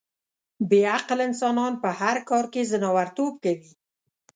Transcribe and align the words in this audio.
بې 0.69 0.79
عقل 0.95 1.19
انسانان 1.27 1.73
په 1.83 1.89
هر 1.99 2.17
کار 2.29 2.45
کې 2.53 2.61
ځناورتوب 2.71 3.33
کوي. 3.43 3.71